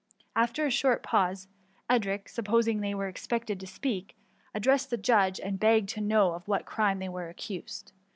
After 0.35 0.65
a 0.65 0.71
short 0.71 1.03
pause, 1.03 1.47
Edric, 1.87 2.27
supposing 2.27 2.81
they 2.81 2.95
were 2.95 3.07
expected 3.07 3.59
to 3.59 3.67
speak, 3.67 4.15
addressed 4.51 4.89
the 4.89 4.97
judge, 4.97 5.39
and 5.39 5.59
begged 5.59 5.89
to 5.89 6.01
know 6.01 6.31
of 6.33 6.47
what 6.47 6.65
crime 6.65 6.97
they 6.97 7.07
were 7.07 7.27
ac 7.29 7.33
^ 7.35 7.37
cused. 7.37 7.91